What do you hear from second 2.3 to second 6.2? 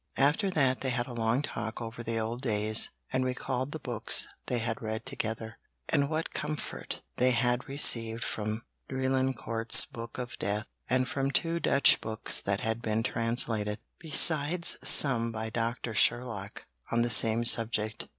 days, and recalled the books they had read together, and